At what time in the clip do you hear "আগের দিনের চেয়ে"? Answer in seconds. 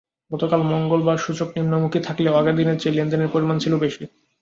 2.39-2.95